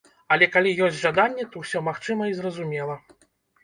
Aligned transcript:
Але 0.35 0.47
калі 0.55 0.71
ёсць 0.85 0.97
жаданне, 1.03 1.47
то 1.53 1.63
ўсё 1.67 1.85
магчыма 1.91 2.23
і 2.35 2.39
зразумела. 2.43 3.03